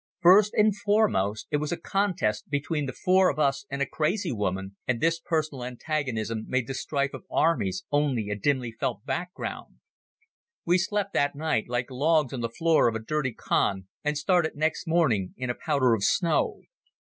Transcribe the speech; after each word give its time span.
First 0.19 0.55
and 0.55 0.75
foremost 0.75 1.45
it 1.51 1.57
was 1.57 1.71
a 1.71 1.77
contest 1.77 2.49
between 2.49 2.87
the 2.87 2.91
four 2.91 3.29
of 3.29 3.37
us 3.37 3.67
and 3.69 3.83
a 3.83 3.85
crazy 3.85 4.31
woman, 4.31 4.75
and 4.87 4.99
this 4.99 5.19
personal 5.19 5.63
antagonism 5.63 6.45
made 6.47 6.65
the 6.65 6.73
strife 6.73 7.13
of 7.13 7.23
armies 7.29 7.85
only 7.91 8.31
a 8.31 8.35
dimly 8.35 8.71
felt 8.71 9.05
background. 9.05 9.75
We 10.65 10.79
slept 10.79 11.13
that 11.13 11.35
night 11.35 11.65
like 11.69 11.91
logs 11.91 12.33
on 12.33 12.41
the 12.41 12.49
floor 12.49 12.87
of 12.87 12.95
a 12.95 12.99
dirty 12.99 13.33
khan, 13.35 13.89
and 14.03 14.17
started 14.17 14.55
next 14.55 14.87
morning 14.87 15.35
in 15.37 15.51
a 15.51 15.53
powder 15.53 15.93
of 15.93 16.03
snow. 16.03 16.61